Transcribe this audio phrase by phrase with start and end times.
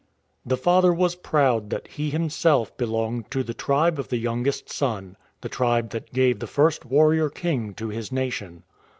[0.43, 5.15] The father was proud that he himself belonged to the Tribe of the Youngest Son—
[5.41, 8.63] the tribe that gave the first warrior king to his nation.